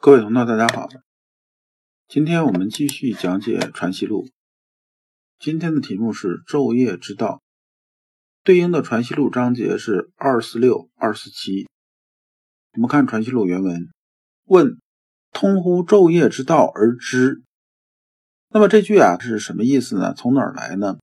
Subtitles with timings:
[0.00, 0.88] 各位同道，大家好，
[2.06, 4.26] 今天我们继续讲解《传习录》。
[5.40, 7.42] 今天的题目是昼夜之道，
[8.44, 11.66] 对应的《传习录》章节是二四六、二四七。
[12.74, 13.88] 我们看《传习录》原文：
[14.44, 14.78] 问，
[15.32, 17.42] 通乎昼夜之道而知。
[18.50, 20.14] 那么这句啊是什么意思呢？
[20.14, 21.00] 从哪儿来呢？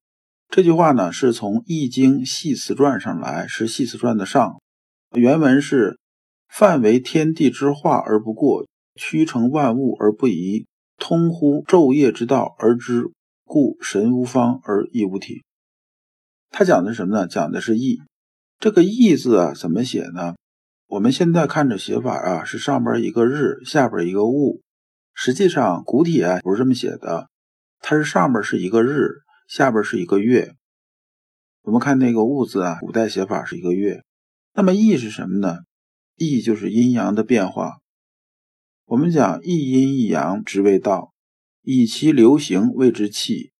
[0.47, 4.61] 这句话呢是从《易经·系辞传》上来，是《系辞传》的上。
[5.11, 5.99] 原文是：
[6.47, 8.65] 范为天地之化而不过。
[8.95, 10.65] 屈成万物而不移，
[10.97, 13.11] 通乎昼夜之道而知，
[13.43, 15.43] 故神无方而义无体。
[16.49, 17.27] 他讲的是什么呢？
[17.27, 18.01] 讲的是义。
[18.59, 20.35] 这个义字啊，怎么写呢？
[20.87, 24.61] 我们现在看着写法啊，是上边一个日，下边一个物。
[25.13, 27.27] 实际上古体啊不是这么写的，
[27.79, 29.09] 它是上边是一个日，
[29.47, 30.53] 下边是一个月。
[31.63, 34.03] 我们看那个物字啊，古代写法是一个月。
[34.53, 35.57] 那么义是什么呢？
[36.15, 37.79] 义就是阴阳的变化。
[38.87, 41.11] 我们讲一阴一阳之谓道，
[41.63, 43.51] 以其流行谓之气。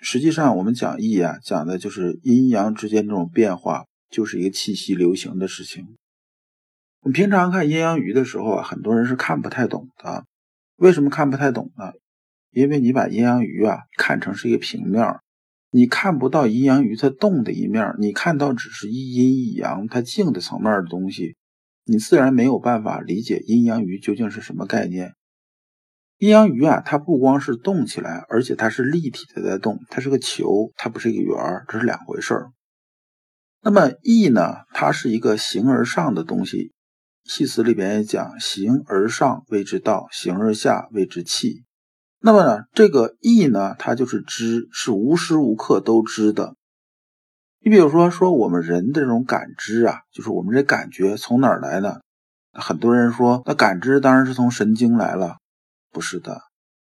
[0.00, 5.86] 实际上，我们讲易啊，讲的就是阴阳之间这种变化，就是一个气息流行的事情。
[7.02, 10.24] 我们平常看阴阳鱼的时候啊，很多人是看不太懂的。
[10.78, 11.92] 为什么看不太懂呢？
[12.50, 15.20] 因为你把阴阳鱼啊看成是一个平面，
[15.70, 21.36] 你看不到阴阳鱼它动的一面，你看到只是一阴一阳它静的层面的东西。
[21.84, 25.14] 你自然没有办法理解阴阳鱼究竟是什么概念。
[26.18, 32.52] 阴阳鱼啊，它不光是动起来，而且它是立体的在动，它是个球，它不是一个圆，这是两回事儿。
[33.60, 36.72] 那么义呢，它是一个形而上的东西。
[37.24, 41.64] 系辞里边也讲，形而上谓之道，形而下谓之气。
[42.20, 46.54] 那么呢，这个义呢，它就是知，是无时无刻都知的。
[47.64, 52.00] 你比如说，说我们人的这种感知啊，就是我们这感觉从哪儿来呢？
[52.52, 55.36] 很多人说，那感知当然是从神经来了，
[55.92, 56.40] 不是的，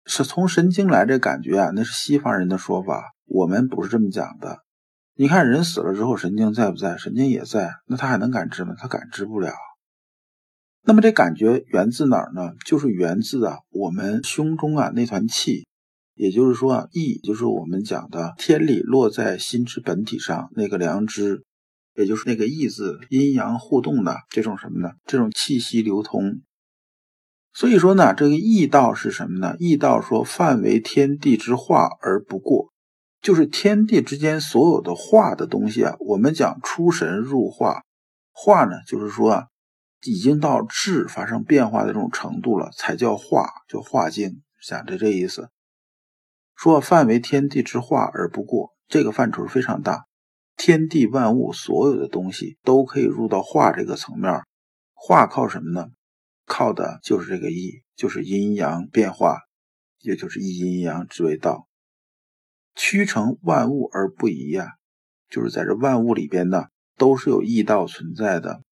[0.07, 4.59] 是从神经来这感觉啊，那是西方人的说法，我们不是这么讲的。
[5.15, 6.97] 你看人死了之后，神经在不在？
[6.97, 8.75] 神经也在，那他还能感知吗？
[8.77, 9.53] 他感知不了。
[10.83, 12.51] 那么这感觉源自哪儿呢？
[12.65, 15.65] 就是源自啊，我们胸中啊那团气。
[16.17, 21.45] 也就是说啊，意就是我们讲的天理落在心之本体上那个良知，
[21.95, 24.95] 也就是那个意字，阴阳互动的这种什么呢？
[25.05, 26.41] 这种气息流通。
[27.53, 29.57] 所以说呢，这个义道是什么呢？
[29.59, 32.73] 义道说范为天地之化而不过，
[33.21, 35.97] 就是天地之间所有的化的东西啊。
[36.01, 37.83] 我们讲出神入化，
[38.33, 39.45] 化呢就是说啊，
[40.07, 45.51] 已经到质发生变化的这种程度了，才叫化，叫化境，想的这意思。
[46.57, 50.07] 说范围天地之化而不过，这个范畴非常大，
[50.57, 54.43] 天地万物所有的东西都可以入到化这个层面。
[54.95, 55.89] 化靠什么呢？
[56.47, 59.41] 靠的就是这个意，就是阴阳变化，
[60.01, 61.69] 也就是一阴一阳之为道。
[62.75, 64.77] 曲成万物而不移呀，
[65.29, 68.63] 就是在这万物里边呢，都是有异道存在的，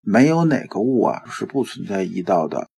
[0.00, 2.70] 没有哪个物啊是不存在异道的。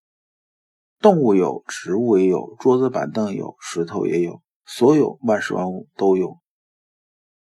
[1.00, 4.42] 动物有，植物也有，桌子板凳有，石头也有。
[4.66, 6.40] 所有万事万物都有，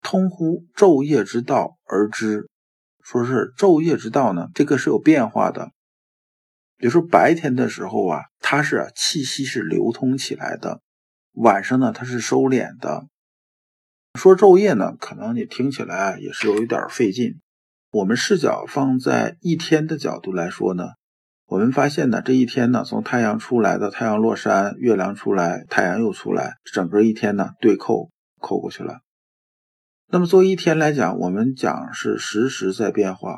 [0.03, 2.49] 通乎昼夜之道而知。
[3.01, 5.71] 说是昼夜之道呢，这个是有变化的。
[6.77, 10.81] 比如说白天的时候啊，它是气息是流通起来的；
[11.33, 13.07] 晚上呢，它是收敛的。
[14.19, 17.41] 说昼夜呢，可能你听起来也是有一点费劲。
[17.91, 20.85] 我们视角放在一天的角度来说呢。
[21.53, 28.09] 我们发现呢，这一天呢，从太阳出来到太阳落山，月亮出来，太阳又出来，整个一天呢对扣
[28.41, 29.01] 扣过去了。
[30.09, 33.37] 那么作为一天来讲，我们讲是时时在变化，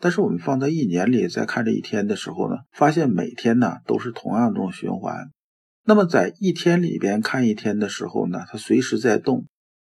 [0.00, 5.28] 但是我们放在一年里再看这一天的时候呢，发现每天呢都是同样这种循环。
[5.84, 9.42] 那么在一天里边看一天的时候呢，它随时在动；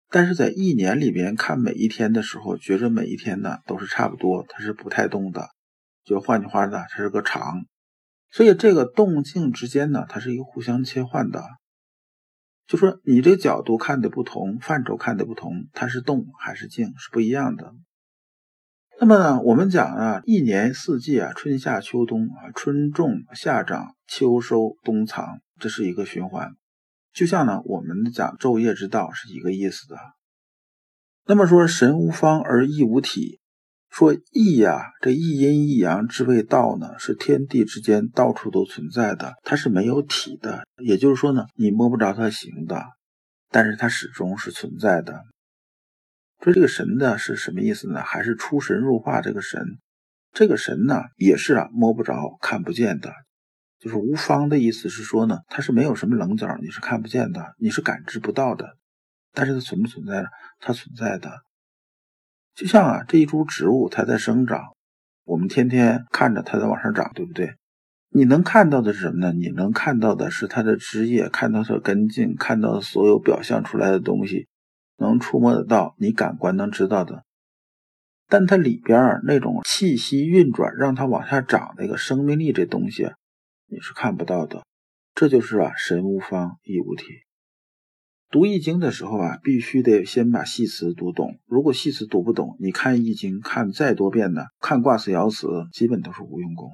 [0.09, 5.49] 但是在一年里边看每一天的时候，觉着每一天呢都是差不多，它是不太动的。
[6.03, 7.65] 就换句话呢，它是个长，
[8.29, 11.43] 所以这个动静之间呢，它是一个互相切换的。
[12.67, 17.73] 就说你这角度看的不同，范畴看的不同，它是动还是静是不一样的。
[18.99, 26.55] 那么呢，我们讲啊，一年四季啊，春夏秋冬啊，春种夏长秋收冬藏，这是一个循环。
[27.11, 29.97] 就像呢，我们讲昼夜之道是一个意思的。
[31.25, 33.40] 那么说神无方而义无体，
[33.91, 40.63] 说义呀，这一阴一阳之谓道呢，是天地之间到处都存在的，它是没有体的。
[40.81, 42.81] 也就是说呢，你摸不着它形的，
[43.49, 45.25] 但是它始终是存在的。
[46.41, 48.01] 说这个神呢是什么意思呢？
[48.01, 49.61] 还是出神入化这个神？
[50.31, 53.11] 这个神呢也是啊摸不着、看不见的。
[53.77, 58.77] 就是无方的意思是说呢，它是没有什么棱角，你是看不见的，你是感知不到的。
[59.33, 60.27] 但是它存不存在呢？
[60.59, 61.29] 它存在的。
[62.61, 64.75] 就像啊这一株植物，它在生长，
[65.23, 67.55] 我们天天看着它在往上长，对不对？
[68.09, 69.33] 你能看到的是什么呢？
[69.33, 74.47] 你能看到的是它的枝叶，看到它的根茎，看到所有表象出来的东西。
[74.97, 77.23] 能触摸得到，你感官能知道的，
[78.27, 83.09] 但它里边那种气息运转，让它往下长那个生命力这东西，
[83.65, 84.61] 你是看不到的。
[85.15, 87.05] 这就是啊，神无方，亦无体。
[88.31, 91.37] 读易经的时候啊，必须得先把细词读懂。
[91.47, 96.71] 如果细词读不懂，你看易经看再多遍呢，看卦辞爻辞，基本都是无用功。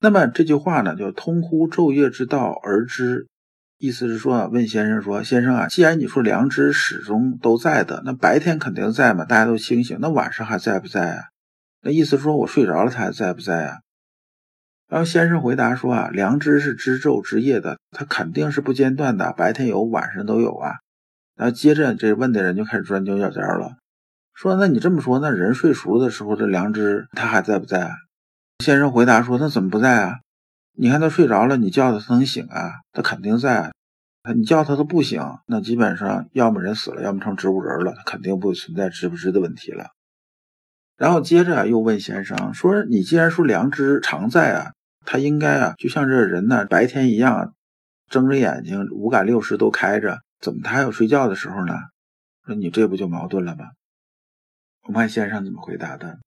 [0.00, 3.26] 那么这句话呢，叫通乎昼夜之道而知。
[3.78, 11.24] 意思是说，问先生说：“先生啊，既然你说良知始终都在的，那白天肯定在嘛，大家都清醒，那晚上还在不在啊？
[11.82, 13.78] 那意思说我睡着了，他还在不在啊？”
[14.88, 20.76] 然后先生回答说：“啊，良知是知昼知夜的，它肯定是不间断的，白天有，晚上都有啊。”
[21.36, 23.76] 然后接着这问的人就开始钻牛角尖了，
[24.34, 27.90] 说：“那你这么说，那人睡熟的时候，这良知他还在不在？”
[28.64, 30.16] 先生回答说：“那怎么不在啊？”
[30.80, 32.72] 你看他睡着了，你叫他他能醒啊？
[32.92, 33.72] 他肯定在。
[34.22, 37.94] 他你叫他他不醒，那基本上要么人死了，要么成植物人了。
[37.94, 39.86] 他肯定不存在知不知的问题了。
[40.96, 44.72] 然后接着又问先生说：“你既然说良知常在啊，
[45.10, 47.54] 他应该啊，就像这人呢，白天一样，
[48.10, 51.72] 睁着眼睛，五感六识都开着，怎么他还有睡觉的时候呢？
[52.44, 53.64] 说你这不就矛盾了吗？”
[54.84, 56.18] 我们看先生怎么回答的。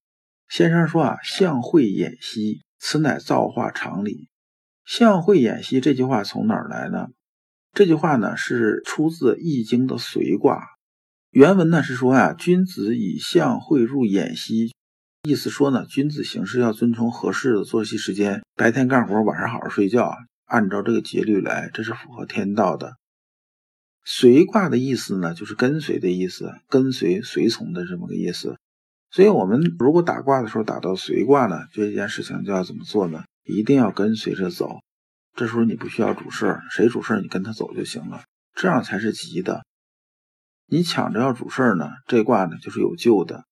[0.50, 4.30] 先生说啊：“相会演息，此乃造化常理。”
[4.84, 7.10] 相会演兮这句话从哪儿来呢？
[7.74, 10.60] 这句话呢是出自《易经》的随卦。
[11.30, 14.74] 原文呢是说啊，君子以相会入演兮，
[15.24, 20.16] 意思说呢，君子行事要遵从合适的作息时间，白天干活，晚上好好睡觉，
[20.46, 22.96] 按照这个节律来，这是符合天道的。
[24.04, 28.58] 随卦的意思呢，就是跟随的意思，跟随、随从的这么个意思。
[29.12, 33.24] 所以，我们如果打卦的时候打到随卦呢，这件事情就要怎么做呢？
[33.44, 34.80] 一定要跟随着走，
[35.36, 38.24] 这时候你不需要主事谁主事你跟他走就行了，
[38.56, 39.64] 这样才是吉的。
[40.66, 43.46] 你抢着要主事呢，这卦呢就是有救的。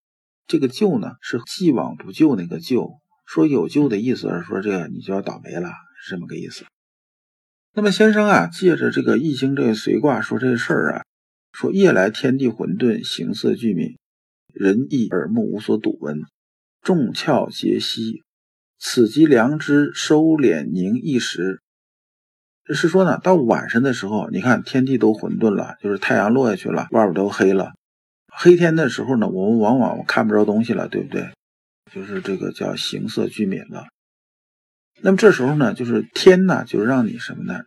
[0.49, 5.69] 这个救呢是既往不咎那个救，说有救的意思是说这个你就要倒霉了，
[6.01, 6.65] 是这么个意思。
[7.75, 11.03] 那么先生啊，借着这个易经这个随卦说这事儿啊，
[11.53, 13.97] 说夜来天地混沌，形色俱泯，
[14.51, 16.23] 人意耳目无所睹闻，
[16.81, 18.23] 众窍皆息。
[18.79, 21.61] 此即良知收敛凝一时，
[22.73, 27.73] 是说呢，到晚上的时候，你看天地都混沌了，就是太阳落下去了，外边都黑了。
[28.31, 31.31] 黑天的时候呢，我们往往看不着东西了，对不对？
[31.91, 33.87] 就是这个叫形色俱泯了。
[35.01, 37.61] 那么这时候呢，就是天呢，就让你什么呢？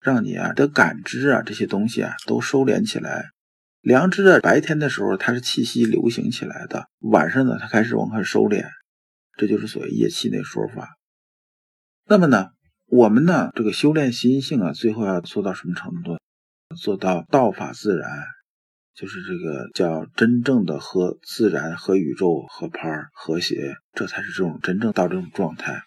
[0.00, 3.26] 让你啊的感知啊这些东西啊都收敛起来。
[3.82, 8.66] 良知在白天的时候它是气息流行起来的，晚上呢它开始往下收敛。
[9.36, 10.96] 这就是所谓夜气那说法。
[12.06, 12.48] 那么呢，
[12.86, 16.18] 我们呢，这个修炼心性啊，最后要做到什么程度？
[16.76, 18.10] 做到道法自然，
[18.94, 25.82] 就是这个叫真正的和自然、和宇宙合拍和谐，这才是这种真正到这种状态。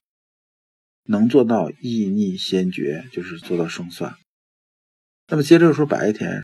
[1.06, 4.16] 能做到意逆先决，就是做到胜算。
[5.28, 6.44] 那么接着说白天，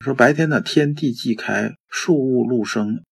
[0.00, 3.02] 说白天呢，天地既开，树物陆生。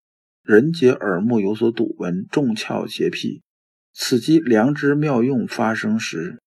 [0.42, 3.42] 人皆耳目有所睹闻，众窍皆辟，
[3.92, 6.38] 此即良知妙用发生时。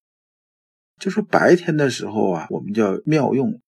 [0.98, 3.62] 就说白天的时候啊，我们叫妙用，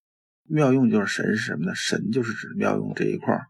[0.52, 1.76] 妙用就是神是什么呢？
[1.76, 3.48] 神就是指妙用这一块儿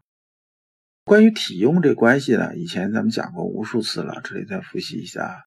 [1.04, 5.44] 关于体用这关系呢，以前咱们讲过无数次了，这里再复习一下：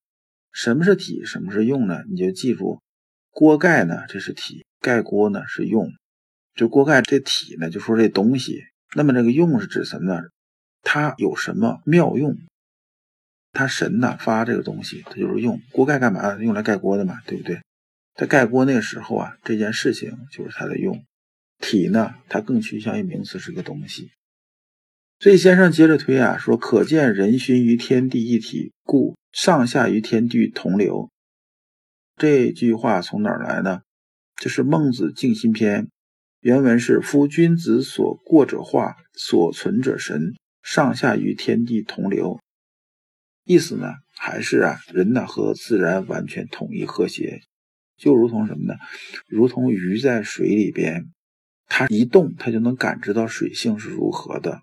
[0.52, 2.02] 什么是体，什么是用呢？
[2.10, 2.82] 你就记住，
[3.30, 5.90] 锅盖呢，这是体；盖锅呢是用。
[6.54, 8.64] 就锅盖这体呢，就说这东西。
[8.94, 10.22] 那么这个用是指什么呢？
[10.82, 12.36] 它有什么妙用？
[13.52, 16.36] 他神呐发这个东西，它就是用锅盖干嘛？
[16.36, 17.62] 用来盖锅的嘛，对不对？
[18.14, 21.02] 在盖锅那个时候啊，这件事情就是它的用。
[21.58, 24.10] 体呢，它更趋向于名词，是个东西。
[25.18, 31.10] 所以先生接着推啊，说可见人心于天地一体，故上下于天地同流。
[32.16, 33.80] 这句话从哪儿来呢？
[34.36, 35.84] 这是《孟子静心篇》，
[36.40, 42.38] 原文是：“夫君子所过者化，所存者神，上下于天地同流。”
[43.44, 47.40] 意思呢，还是啊，人呢和自然完全统一和谐，
[47.96, 48.74] 就如同什么呢？
[49.26, 51.06] 如同鱼在水里边，
[51.66, 54.62] 它一动，它就能感知到水性是如何的，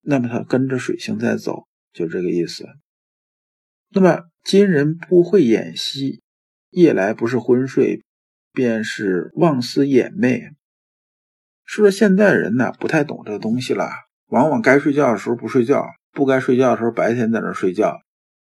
[0.00, 2.64] 那么它跟着水性在走，就这个意思。
[3.90, 6.22] 那么今人不会演戏，
[6.70, 8.02] 夜来不是昏睡，
[8.52, 10.50] 便是妄思魇魅。
[11.64, 13.88] 是说现在人呢不太懂这个东西了，
[14.26, 17.98] 往往该睡觉的时候不睡觉，不该睡觉的时候白天在那睡觉，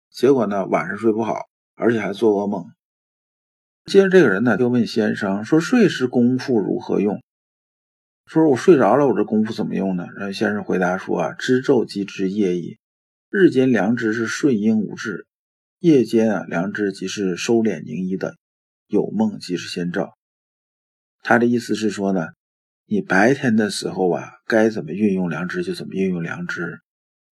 [0.10, 2.66] 结果呢晚上睡不好，而且还做噩梦。
[3.86, 7.22] 接着这个人呢就问先生说：“睡时功夫如何用？”
[8.32, 12.80] 说：“我睡着了，我这功夫怎么用呢？”然后先生回答说：“啊，知昼即知夜矣。
[13.30, 15.28] 日间良知是顺应无滞。”
[15.80, 18.38] 夜间啊，良知即是收敛凝一的，
[18.88, 20.14] 有梦即是先兆。
[21.24, 22.28] 他的意思是说呢，
[22.86, 26.62] 你白天的时候啊，该怎么运用良知就怎么运用良知；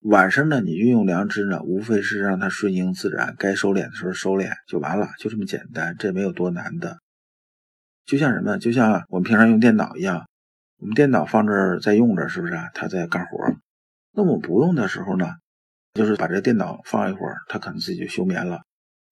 [0.01, 6.97] 晚上呢，你运用良知呢，无非是让它顺应自然，该收敛的时候收敛就完了，就这么简单，这没有多难的。
[8.05, 8.57] 就像什么？
[8.57, 10.27] 就像我们平常用电脑一样，
[10.79, 12.69] 我们电脑放这儿在用着，是不是啊？
[12.73, 13.37] 它在干活。
[14.13, 15.35] 那我不用的时候呢？
[15.93, 18.61] 就是把这电脑放一会儿，它可能自己就休眠了。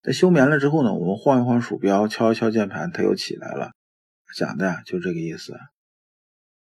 [0.01, 3.71] 在休眠了之后呢，我们晃一晃鼠标，敲一敲键盘，它又起来了。
[4.33, 5.57] 讲的呀，就这个意思。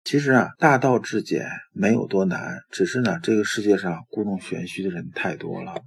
[0.05, 5.81] 其实啊，大道至简，没有多难，只是呢，这个世界上故弄玄虚的人太多了。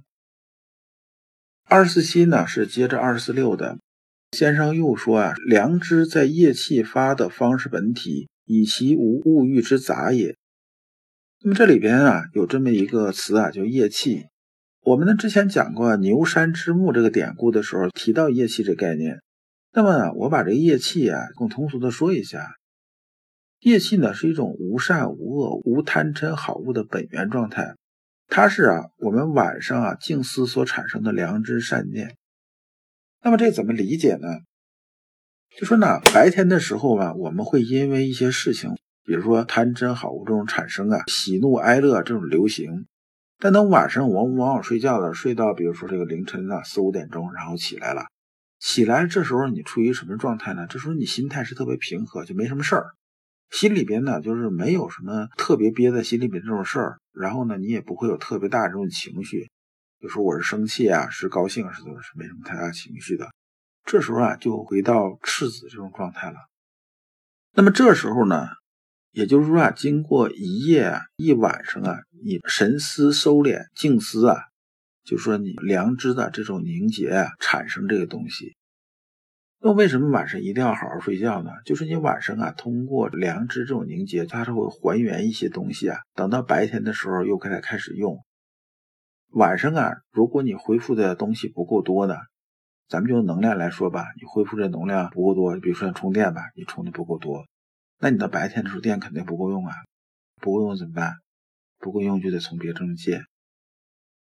[1.65, 3.79] 二四七呢是接着二四六的。
[4.37, 10.35] 先生又说啊，良知在业气发的方式本体，以其无物欲之杂也。
[11.43, 14.25] 那么这里边啊有这么一个词啊，叫业气。
[14.81, 19.21] 我们呢之前讲过牛山之木这个典故的时候，提到业气这概念。
[19.71, 22.49] 那么我把这个业气啊更通俗的说一下，
[23.59, 27.75] 业气呢是一种无善无恶、无贪嗔好恶的本源状态，
[28.27, 32.15] 它是啊我们晚上啊静思所产生的良知善念。
[33.21, 34.27] 那么这怎么理解呢？
[35.57, 38.75] 就说呢白天的时候吧，我们会因为一些事情。
[39.03, 42.85] 比如说贪嗔好恶这种产生啊，喜怒哀乐这种流行，
[43.39, 48.03] 但等晚上我们往往睡觉了，睡到比如说这个凌晨啊四五点钟，然后起来了，
[48.59, 50.67] 起来这时候你处于什么状态呢？
[50.69, 52.91] 这时候你心态是特别平和，就没什么事儿，
[53.49, 59.49] 心里边呢就是没有什么特别憋在心里边这种事儿，然后呢你也不会有特别大这种情绪，
[59.99, 63.27] 比如说我是生气啊，是高兴啊，是是没什么太大情绪的，
[63.91, 66.37] 这时候啊就回到赤子这种状态了。
[67.53, 68.47] 那么这时候呢？
[69.11, 74.37] 也就是说啊，经过一夜啊、一晚上啊，你神思收敛、静思啊，
[75.03, 78.55] 就是说你良知的这种凝结啊，产生这个东西。
[79.59, 81.49] 那为什么晚上一定要好好睡觉呢？
[81.65, 88.23] 就是你晚上啊，通过良知这种凝结，它是会还原一些东西啊，等到白天的时候又给它开始用。
[89.31, 92.13] 晚上啊，如果你恢复的东西不够多呢，
[92.89, 97.45] 咱们就用能量来说吧，你恢复的能量不够多，比如说像充电吧，你充的不够多。
[97.99, 99.73] 那你到白天的时候电肯定不够用啊，
[100.41, 101.13] 不够用怎么办？
[101.77, 103.23] 不够用就得从别处借。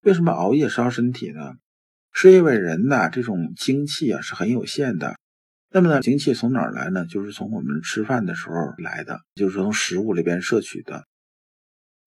[0.02, 1.55] 为什么熬夜伤身体呢？
[2.12, 5.17] 是因为人呐这种精气啊是很有限的。
[5.71, 7.07] 那么呢，精气从哪儿来呢？
[7.07, 11.07] 就是从我们吃饭的时候来的，就是从食物里边摄取的。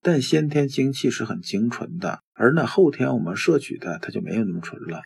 [0.01, 5.01] 但先天精气是很精纯的，而呢后天我们摄取的它就没有那么纯了。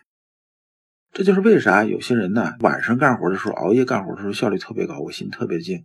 [1.12, 5.84] 这就是为啥有些人呢晚上干活的时候熬夜干活的时候效率特别高，我心特别静。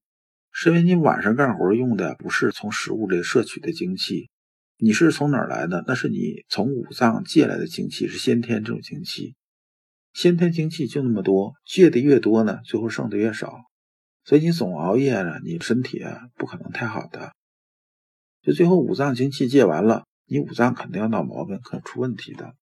[0.52, 4.30] 是因为你晚上干活用的不是从食物里摄取的精气，
[4.78, 5.84] 你是从哪儿来的？
[5.88, 9.36] 那是你从五脏借来的精气，是先天这种精气。
[10.14, 13.62] 先天精气就那么多，借的越多呢，最后剩的越少。
[14.26, 16.06] 所以你总熬夜呢，你身体
[16.38, 17.34] 不可能太好的。
[18.44, 22.54] 就最后五脏精气借完了，你五脏肯定要闹毛病，可能出问题的。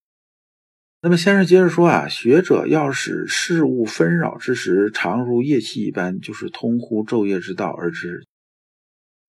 [1.04, 8.24] 那么先生接着说啊，学者要使事物纷扰之时，常如夜气一般，就是通乎昼夜之道而知。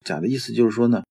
[0.06, 1.04] 讲的意思就是说呢，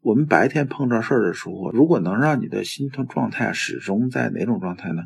[0.00, 5.02] 我们白天碰着事儿的时候，如果能让你的心态状态始终在哪种状态呢？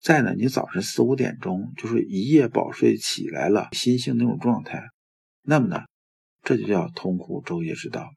[0.00, 4.88] 在呢，你早晨四五点钟就是一夜饱睡起来了，心性那种状态，
[5.42, 5.82] 那么呢，
[6.42, 8.08] 这就叫通乎昼夜之道。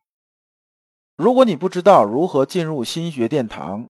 [1.17, 3.89] 如果你不知道如何进入心学殿堂。